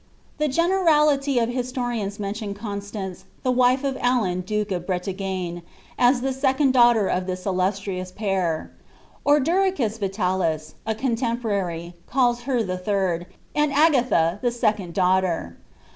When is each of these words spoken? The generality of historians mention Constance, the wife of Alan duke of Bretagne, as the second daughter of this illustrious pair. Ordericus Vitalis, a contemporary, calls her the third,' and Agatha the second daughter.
The 0.39 0.47
generality 0.47 1.37
of 1.37 1.49
historians 1.49 2.19
mention 2.19 2.55
Constance, 2.55 3.25
the 3.43 3.51
wife 3.51 3.83
of 3.83 3.99
Alan 4.01 4.41
duke 4.41 4.71
of 4.71 4.87
Bretagne, 4.87 5.59
as 5.99 6.21
the 6.21 6.33
second 6.33 6.73
daughter 6.73 7.05
of 7.07 7.27
this 7.27 7.45
illustrious 7.45 8.11
pair. 8.11 8.71
Ordericus 9.27 9.99
Vitalis, 9.99 10.73
a 10.87 10.95
contemporary, 10.95 11.93
calls 12.07 12.41
her 12.49 12.63
the 12.63 12.79
third,' 12.79 13.27
and 13.53 13.71
Agatha 13.71 14.39
the 14.41 14.49
second 14.49 14.95
daughter. 14.95 15.55